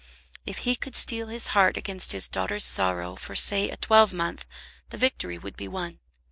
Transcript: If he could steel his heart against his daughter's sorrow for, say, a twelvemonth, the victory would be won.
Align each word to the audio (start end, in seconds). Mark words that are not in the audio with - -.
If 0.47 0.57
he 0.65 0.75
could 0.75 0.95
steel 0.95 1.27
his 1.27 1.49
heart 1.49 1.77
against 1.77 2.11
his 2.11 2.27
daughter's 2.27 2.65
sorrow 2.65 3.15
for, 3.15 3.35
say, 3.35 3.69
a 3.69 3.77
twelvemonth, 3.77 4.47
the 4.89 4.97
victory 4.97 5.37
would 5.37 5.55
be 5.55 5.67
won. 5.67 5.99